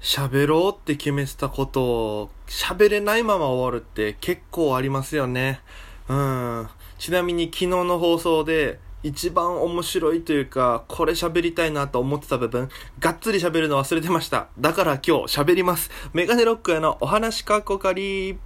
[0.00, 5.60] 喋ろうって決めてたことを喋れないまま終わるって結構ありますよね。
[6.08, 6.68] うん。
[6.98, 14.48] ちなみに昨日の放送で一番面白いというか、これ喋りたいなと思ってた部分、がっつり喋るの忘れてました。
[14.58, 15.90] だから今日喋ります。
[16.12, 18.38] メガネロックへのお話かっこかり。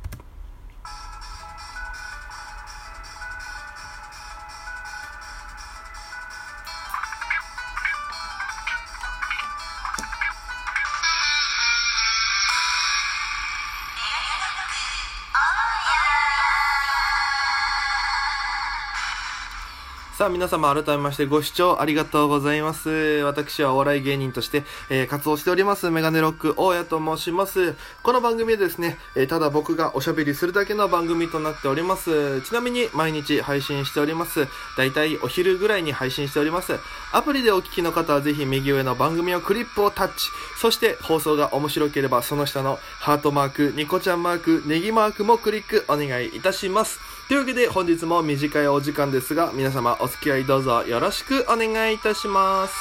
[20.22, 22.90] さあ皆様改めましてご視聴ありがとうございます。
[23.24, 27.74] 私はお笑い芸人として、えー活動しておりますメガネロック大家と申します。
[28.04, 32.40] この番組はですね、えーただ僕がおしゃべりするだけの番組となっております。
[32.42, 34.46] ちなみに毎日配信しております。
[34.76, 36.78] だいたいお昼ぐらいに配信しております。
[37.12, 40.28] アプリでお聞きの方はぜひ右上の番組をクリップをタッチ。
[40.60, 47.00] そして放送が面白ければその下のハートマーク、ニコちゃんマーク、ネギマークもクリックお願いいたします。
[47.26, 52.74] というわけで本日も短いお時間ですが皆様お付き合いどうぞよろしくお願いいたします。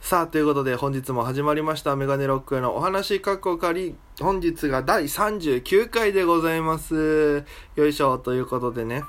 [0.00, 3.94] さあ、ということで本日も始まりましたメガネロックへのお話かっこかり。
[4.20, 7.44] 本日が第39回でございます。
[7.76, 9.04] よいしょ、ということでね。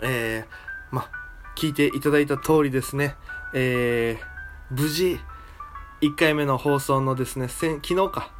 [0.00, 1.10] えー、ま、
[1.56, 3.16] 聞いていただいた通りですね。
[3.52, 4.31] えー、
[4.74, 5.20] 無事、
[6.00, 8.30] 1回目の放送のですね、昨日か。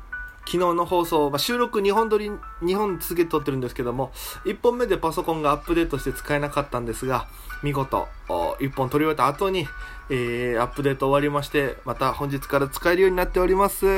[0.47, 2.31] 昨日の放送、まあ、収録2本撮り、
[2.63, 4.13] 2本続けて撮ってるんですけども、
[4.47, 7.29] 1本目でパソコンがアップデートして使えなかったんですが、
[7.63, 9.69] 見事、お1本撮り終えた後に、
[10.09, 13.85] えー、アップデート終わりまして、また本日から使えるようになっております。
[13.85, 13.89] い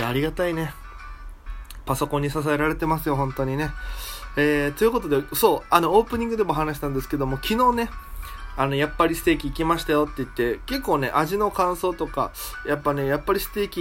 [0.00, 0.72] や、ありがたいね。
[1.84, 3.70] パソコンに支えられてますよ、本当にね。
[4.36, 7.90] えー、ということで、そう、あの、オープニングでも話したんですけども、昨日ね、
[8.56, 12.32] あの、やっぱりステーキ行きましたよって言って、結構ね、味の感想とか、
[12.66, 13.80] やっぱね、やっぱりステーキ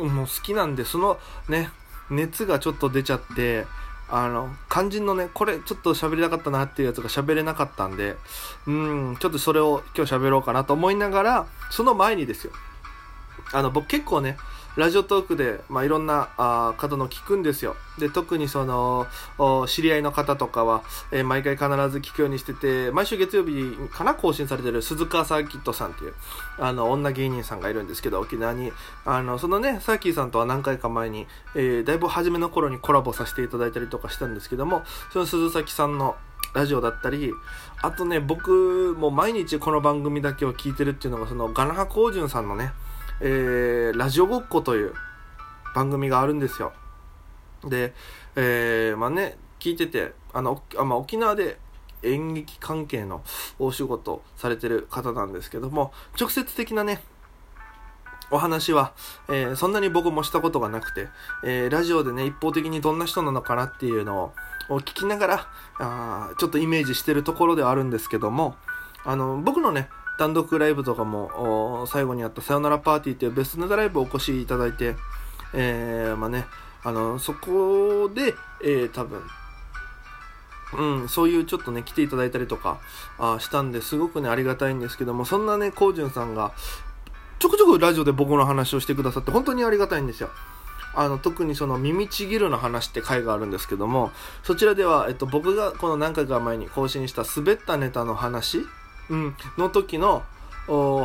[0.00, 1.18] も好きなんで、その
[1.48, 1.70] ね、
[2.10, 3.66] 熱がちょっと出ちゃって、
[4.08, 8.16] あの、肝心のね、これちょっと喋りたかったなっていうやつが喋れなかったんで、
[8.66, 12.52] うん、ちょっとそれを今日喋ろうかなと思いながら、その前にですよ。
[13.52, 14.36] あの、僕結構ね、
[14.76, 17.76] ラジオトークで、まあ、いろんなあ方の聞くんですよ。
[17.98, 19.06] で、特にその、
[19.68, 26.14] 知り合いの方とかは、えー毎回必ず聞くようにしてて、毎週月曜日かな更新されてる鈴川サーキットさんっていう、
[26.58, 28.72] あの、女芸人さんがいるんですけど、沖縄に。
[29.04, 34.82] あの、そのね、サーキーさんとは何回か前に、えーだいぶ初めの頃にコラボさせていただいたりとかしたんですけども、
[35.12, 36.16] その鈴崎さんの
[36.52, 37.32] ラジオだったり、
[37.82, 42.72] あとね、僕も毎日この番組だけを聞いてるっていうのが、その、ガナハコウジュンさんのね、
[43.20, 44.92] えーラジオごっこという
[45.74, 46.72] 番組があるんですよ。
[47.64, 47.94] で、
[48.36, 51.58] えーまあね、聞いてて、あの、あまあ、沖縄で
[52.02, 53.22] 演劇関係の
[53.58, 57.02] お仕事されてる方なんですけども、直接的なね、
[58.30, 58.92] お話は、
[59.28, 61.08] えーそんなに僕もしたことがなくて、
[61.44, 64.32] えーラジオでね、一方的にどんな人なのかなっていうの
[64.68, 65.48] を聞きながら、
[65.78, 68.56] あちょっとイメージしてるところではあるんですけども、
[69.04, 69.88] あの、僕のね、
[70.18, 74.96] 単独ライブとかも、最後にやったさよならパーティーっていうベストネタライブをお越しいただいて、
[75.52, 76.46] えーまあね、
[76.82, 79.22] あの、そこで、えー多分、
[80.76, 82.78] うん、そういうちょっとね、来ていただいたりとか、
[83.18, 86.52] あしたんですごくね、ありがたいんですけども、そんなね、こうじゅんさんが、
[87.38, 90.30] ちょくちょくラジオで僕の話をしてくださって、本当にありがたいんですよ。
[90.96, 98.64] あの、特にその、耳ちぎるの話って回があるんですけども、そちらでは、えっと、僕がこの何回か前に更新した滑ったネタの話、
[99.10, 100.22] うん、の時の、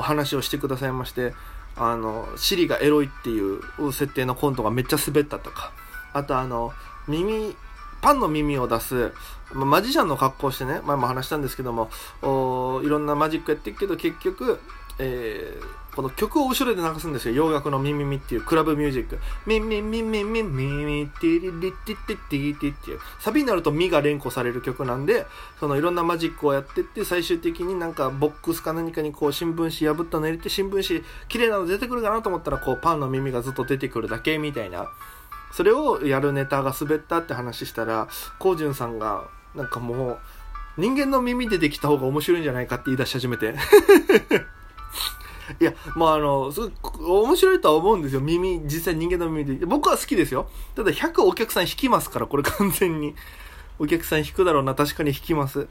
[0.02, 1.34] 話をしてくださいまして、
[1.76, 3.62] あの、シリがエロいっていう
[3.92, 5.72] 設定のコントがめっちゃ滑ったとか、
[6.14, 6.74] あとあの、
[7.08, 7.56] 耳、
[8.02, 9.14] パンの耳を出す、
[9.54, 11.90] まマジシャンの格好をしてね、前も話したんですけども、
[12.22, 14.60] おいろんなマジックやってるけど、結局、
[15.00, 17.36] えーこの曲を後ろで流すんですよ。
[17.36, 19.20] 洋楽のミミミっていうクラブミュージック。
[19.46, 23.00] ミミミミミミミティリリティティティティっていう。
[23.20, 25.26] サビになるとミが連呼される曲なんで、
[25.60, 34.90] そのいろんなマジックをやってって、最終的になんかボックスか何かにこう新聞紙破ったの入れて、新聞紙綺麗なの出てくるかなと思ったら、こうパンの耳がずっと出てくるだけみたいな。
[35.52, 38.08] それをやるネタが滑ったって話したら、
[38.38, 40.20] コウジュンさんが、なんかもう、
[40.78, 43.56] 人間の耳でできた方が面白いんじゃないかって言い出し始めて。
[45.60, 46.72] いや、まああの、すごい
[47.28, 48.22] 面白いとは思うんですよ。
[48.22, 49.66] 耳、実際人間の耳で。
[49.66, 50.50] 僕は好きですよ。
[50.76, 53.16] ただ100お客さん引きますから、これ完全に。
[53.80, 55.68] お客さん引くだろうな、確かに引きます。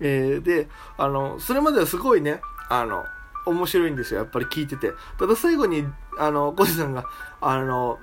[0.00, 0.68] えー、で、
[0.98, 3.04] あの、それまではすごいね、あの、
[3.46, 4.92] 面白いんですよ、やっぱり聞いてて。
[5.18, 5.86] ただ最後に、
[6.18, 7.04] あの、コジさんが、
[7.40, 7.98] あの、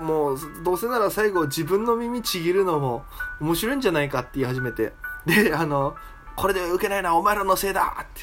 [0.00, 3.04] もうどうせなら最後自分の耳ちぎるのも
[3.40, 4.92] 面白いんじゃないかって言い始めて
[5.26, 5.94] であの
[6.34, 8.22] これで受けないのはお前らのせいだって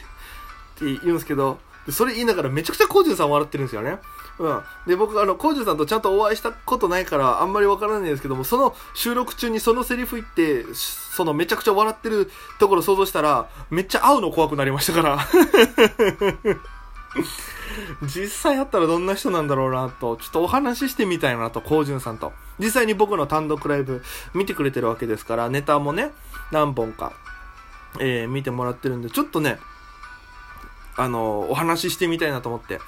[0.86, 3.98] って言うんですけどでそれ言いながらめちゃくちゃコージュンさん笑ってるんですよね。
[4.40, 4.62] うん。
[4.88, 15.20] で、僕、あの、コージュンさんとちゃんとお会いしたことないから、あんまりわからないんですけども、その収録中にそのセリフ言って、そのめちゃくちゃ笑ってるところ想像したら、めっちゃ会うの怖くなりましたから。
[18.04, 22.32] 実際会ったらどんな人なんだろうなと、ちょっとお話ししてみたいなと、コージュンさんと。
[22.60, 24.02] 実際に僕の単独ライブ
[24.34, 26.12] 見てくれてるわけですから、ネタもね、
[26.52, 27.12] 何本か、
[28.00, 29.60] えー、見てもらってるんで、ちょっとね、
[31.00, 32.80] あの、お話ししてみたいなと思って。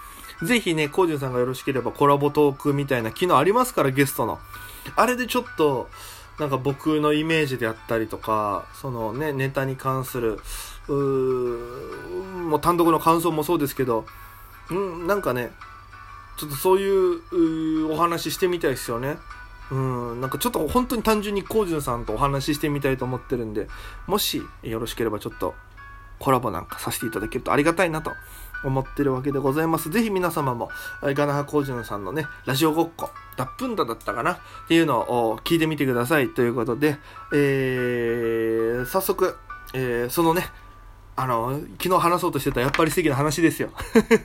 [0.44, 4.40] ぜひね、コージュンさんがよろしければコラボトークみたいな機能ありますから、ゲストの。
[4.98, 5.88] あれでちょっと、
[6.38, 10.40] なんか僕のイメージであったりとか、そのね、ネタに関する、
[10.90, 14.06] うもう単独の感想もそうですけど、
[14.70, 15.52] うん、なんかね、
[16.38, 16.88] ちょっとそうい
[17.84, 19.18] うお話してみたいですよね。
[19.72, 23.70] うん、なんかちょっと本当に単純にコージュンさんとお話ししてみたいと思ってるんで、
[24.06, 25.56] もしよろしければちょっと
[26.22, 28.12] コラボなんかさせていただけるとありがたいなと
[28.64, 29.90] 思ってるわけでございます。
[29.90, 30.70] ぜひ皆様も、
[31.02, 34.34] ガナハコージュンさんのね、ラジオごっこ、脱粉だだったかな？
[34.34, 34.38] っ
[34.68, 36.98] ていうのを聞いてみてくださいということで、
[37.34, 39.36] えー、早速、
[39.74, 40.44] えー、そのね、
[41.16, 43.72] あの、昨日話そうとしてたやっぱり素敵な話ですよ。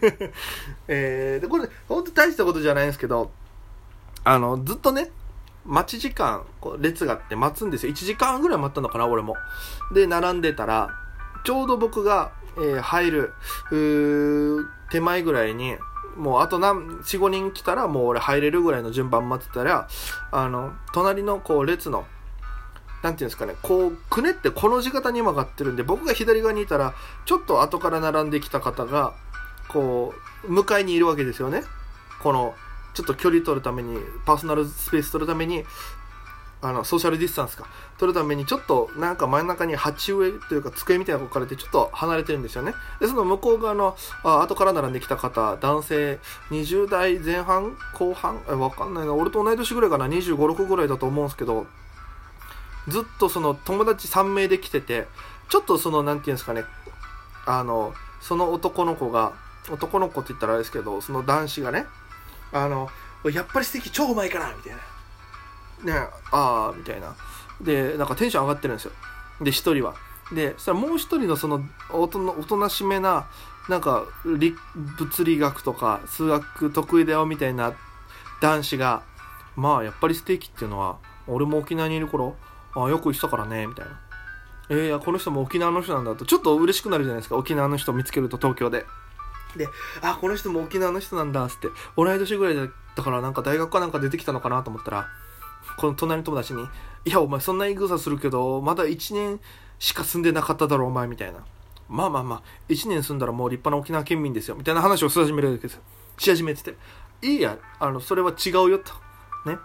[0.86, 3.30] えー、で、これ、ほんと大したことじゃないんですけど、
[4.22, 5.10] あの、ずっとね、
[5.64, 7.92] 待ち時間、こう列があって待つんですよ。
[7.92, 9.34] 1時間ぐらい待ったのかな、俺も。
[9.92, 10.90] で、並んでたら、
[11.46, 13.32] ちょうど僕が、えー、入る、
[14.90, 15.76] 手前ぐらいに、
[16.16, 19.88] もうあと何、4、5人来たらもう俺入れるぐらいの順番待ってたら、
[20.32, 22.04] あの、隣のこう列の
[23.04, 26.94] なんていうんですかね、こう、くねってこの字型に曲がってるんで、僕が左側にいたら、
[27.26, 29.14] ちょっと後から並んできた方が、
[29.68, 30.12] こ
[30.44, 31.62] う、向かいにいるわけですよね。
[32.22, 32.56] この、
[32.94, 35.64] ちょっと距離取るために、パーソナルスペース取るために、
[36.62, 37.66] あの、ソーシャルディスタンスか、
[37.98, 42.74] 取るために、ちょっと、なんか真ん中に鉢植えというか、机みたいなの置かれて、ちょっと離れてるんですよね。
[42.98, 46.18] で、その向こう側の、あ後から並んできた方、男性、
[46.50, 49.12] 20代前半後半え、わかんないな。
[49.12, 50.06] 俺と同い年ぐらいかな。
[50.06, 51.66] 25、6ぐらいだと思うんですけど、
[52.88, 55.06] ずっとその友達3名で来てて、
[55.48, 56.64] ちょっとその、なんていうんですかね、
[57.44, 59.32] あの、その男の子が、
[59.70, 61.86] 男の子って言ったらあれですけど、その男子がね、
[62.52, 62.88] あの、
[63.30, 64.78] やっぱり素敵超うまいかなみたいな。
[65.82, 65.92] ね
[66.32, 67.14] ああ、みたいな。
[67.60, 68.92] で、なんかテンション上がってるんですよ。
[69.40, 69.94] で、一人は。
[70.32, 73.26] で、そしたらもう一人のその、おとおとなしめな、
[73.68, 77.72] なんか、物理学とか数学得意だよみたいな
[78.40, 79.02] 男子が、
[79.56, 82.36] まあ、やっぱりステーキっていうのは、俺も沖縄にいる頃、
[82.76, 83.98] ああよく言ってたからねみたいな
[84.68, 88.84] えー、この人も沖縄の人なんだとちょっと嬉しくなるじゃないですか沖縄の人見つけると東京で
[89.56, 89.68] で
[90.02, 95.08] あこの人も沖縄の人なんだっつって同い年ぐらいだったからなんか大学かなんか出てきたのかなと思ったら
[95.78, 96.62] この隣の友達に
[97.04, 99.40] 「いやお前そんな言い草するけどまだ1年
[99.78, 101.40] しか住んでなかっただろお前」みたいな。
[101.88, 105.82] まあまあまあ1年住んだらもう立派な沖縄県民ですよみたいな話をし始めるわけですよ。
[106.18, 106.76] し始めてて。
[107.22, 108.92] いいやあのそれは違うよと。
[109.48, 109.58] ね。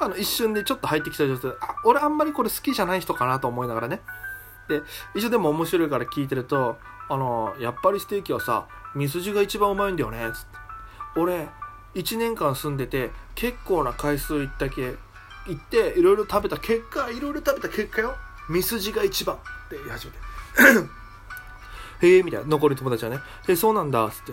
[0.00, 4.00] あの、一瞬でちょっと入ってきた女性、あ、俺あんまりこれ好きじゃない人かなと思いながらね。
[4.68, 4.82] で、
[5.14, 6.76] 一応でも面白いから聞いてると、
[7.08, 10.58] あの、やっぱりステーキはさ、ミスジが一番うまいんだよね、つって。
[11.16, 11.48] 俺、
[11.94, 14.96] 1年間住んでて、結構な回数行ったけ、
[15.46, 18.16] 行って、いろいろ食べた結果、いろいろ食べた結果よ。
[18.48, 20.18] ミスジが一番って言い始めて。
[22.06, 22.46] へえ、みたいな。
[22.46, 23.18] 残り友達はね。
[23.48, 24.32] え、そうなんだ、っつって。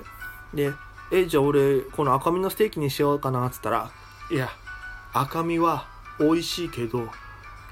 [0.53, 0.73] で、
[1.11, 3.91] え、じゃあ俺、この赤身のステーキにしようかな、っつったら、
[4.29, 4.49] いや、
[5.13, 5.87] 赤身は
[6.19, 7.07] 美味しいけど、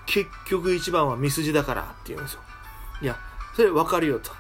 [0.06, 2.42] 結局一番はミスジだからって言うんですよ。
[3.02, 3.18] いや、
[3.56, 4.32] それ分かるよと。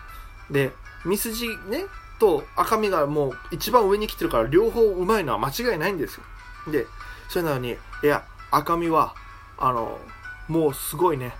[0.49, 0.73] で、
[1.05, 1.85] ミスジね、
[2.19, 6.23] と赤身がもう一番上に来てるから両方うまいのは間違いないんですよ。
[6.71, 6.85] で、
[7.29, 9.13] それなのに、いや、赤身は、
[9.57, 9.99] あの、
[10.47, 11.33] もうすごいね、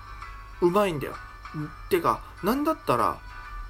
[0.62, 1.14] うまいんだよ。
[1.90, 3.18] てか、なんだったら、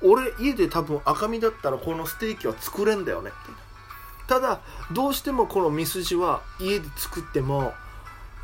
[0.01, 3.31] 俺家で多分赤身だったらこのステーキは作れんだよね。
[4.27, 7.73] ただどうしてもこのミスジは家で作っても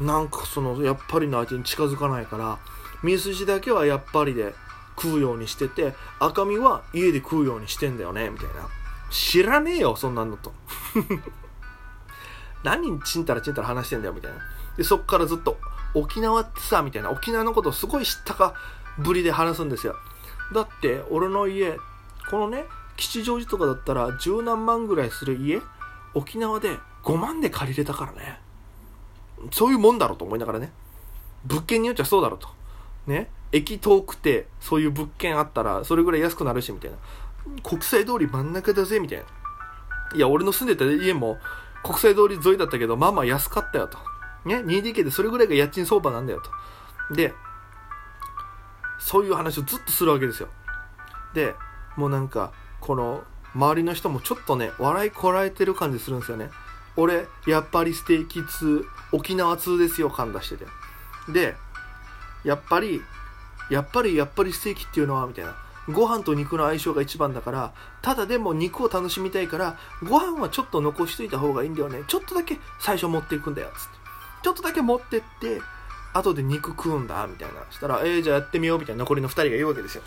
[0.02, 2.58] なんかそのやっぱりの味に近づかないから
[3.04, 4.56] ミスジだけはやっぱりで
[5.00, 8.68] 食うようにしてて赤身は家で食うようにしてんだよねみたいな
[9.12, 10.54] 知らねえよそんなんのと
[12.64, 14.38] 何ちんたらちんたら話してんだよみたいな
[14.78, 15.58] でそっからずっと
[15.94, 18.54] 沖縄ってさみたいな沖縄のことをすごい知ったか
[18.98, 19.96] ぶりで話すんですよ
[20.54, 21.78] だって俺の家
[22.30, 22.66] このね
[22.98, 25.62] 吉祥寺とかだったら十何万ぐらいする家
[26.14, 28.40] 沖縄で5万で借りれたからね。
[29.52, 30.72] そういうもんだろうと思いながらね。
[31.46, 32.50] 物件によっちゃそうだろうと。
[33.06, 33.30] ね。
[33.52, 36.98] 駅遠くて、そういう物件あったら、それぐらい安くなるし、みたいな。
[37.62, 39.26] 国際通り真ん中だぜ、みたいな。
[40.16, 41.38] いや、俺の住んでた家も、
[41.84, 44.00] 国際通り沿いだったけど、まあまあ安かったよと。
[44.46, 46.42] ね、2DK でそれぐらいが家賃相場なんだよ
[47.10, 47.16] と。
[47.16, 47.34] で、
[49.00, 50.50] そういう話をずっとするわけですよ。
[51.34, 51.56] で、
[51.98, 53.24] もうなんか、この、
[53.54, 56.50] 周りの人もちょっとね、笑いこらえてる感じするんですよね。
[56.98, 60.66] 俺、やっぱりステーキ通、沖縄通ですよ、感出してて。
[61.30, 61.56] で、
[62.44, 63.02] やっぱり、
[63.70, 65.56] やっぱり、やっぱりステーキっていうのは、みたいな。
[65.90, 72.04] ご飯と肉の相性が一番だから、ただでも肉を楽しみたいから、ご飯はちょっと残しといた方がいいんだよね。
[72.08, 74.05] ちょっとだけ最初持っていくんだよ、つって。
[74.46, 75.60] ちょっとだけ持ってって、
[76.14, 77.66] 後で肉食うんだ、みたいな。
[77.72, 80.04] したら、えー、じゃあやってみよう、みたいな残りの2人が言うわけですよ。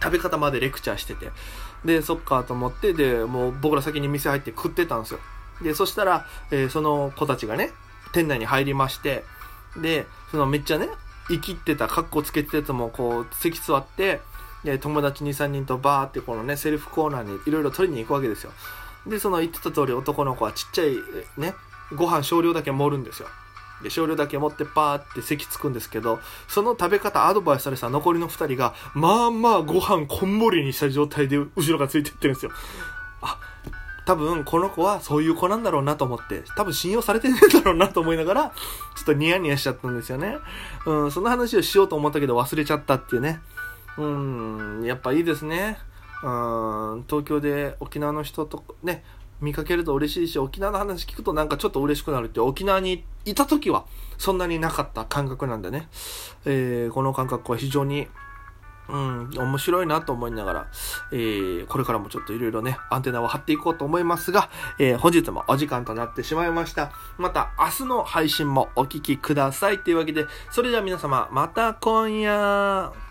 [0.00, 1.32] 食べ方までレクチャーしてて。
[1.84, 5.20] で、そっかと思って、で、もう僕ら先に店入って食ってたんですよ。
[5.62, 7.72] で、そしたら、えー、その子たちがね、
[8.12, 9.24] 店内に入りまして、
[9.76, 10.88] で、そのめっちゃね、
[11.26, 14.20] 生きってた、カッコつけてたやつもこう、席座って、
[14.62, 18.52] で、友達2、3人とバーってこのね、セルフコーナーにいろいろ取りに行くわけですよ。
[19.08, 20.94] で、その言ってた通り男の子はちっちゃい
[21.36, 21.56] ね、
[21.96, 23.28] ご飯少量だけ盛るんですよ。
[23.82, 32.52] で、少量だけ持ってパーって席つくんですけど、その食べ方アドバイスされた残りの2人が、まあまあご飯こんもりにした状態で後ろがついてってるんですよ。
[33.22, 33.38] あ、
[34.06, 38.52] 多分この子はそういう子なんだろうなと思って、多分信用されてねえだろうなと思いながら、
[38.96, 40.36] ちょっとニヤニヤしちゃったんですよね。
[40.84, 43.40] うん、その話をしようと思ったけど忘れちゃったっていうね。
[43.96, 45.78] うん、やっぱいいですね。
[46.22, 49.04] うん、東京で沖縄の人とね、
[49.40, 53.84] 見かけると嬉しいし、沖縄の話聞くとなんかちょっと嬉しくなるって沖縄にいた時は
[54.18, 55.88] そんなになかった感覚なんでね、
[56.44, 58.08] えー、この感覚は非常に
[58.90, 60.66] うん、面白いなと思いながら、
[61.12, 66.92] えー、これからもちょっといろいろね、アンテナを張っていこうと思いますが、えー、本日もお時間となってしまいました。
[67.16, 69.78] また明日の配信もお聴きください。
[69.78, 73.09] というわけで、それでは皆様、また今夜。